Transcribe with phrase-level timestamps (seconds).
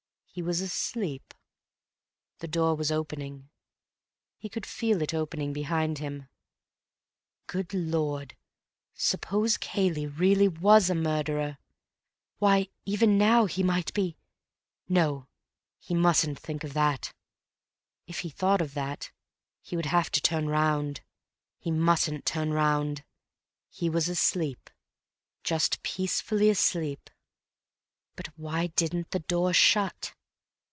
[0.33, 1.33] He was asleep....
[2.39, 3.49] The door was opening.
[4.37, 6.29] He could feel it opening behind him....
[7.47, 8.37] Good Lord,
[8.93, 11.57] suppose Cayley really was a murderer!
[12.37, 15.27] Why, even now he might be—no,
[15.77, 17.13] he mustn't think of that.
[18.07, 19.11] If he thought of that,
[19.61, 21.01] he would have to turn round.
[21.59, 23.03] He mustn't turn round.
[23.67, 24.69] He was asleep;
[25.43, 27.09] just peacefully asleep.
[28.15, 30.13] But why didn't the door shut?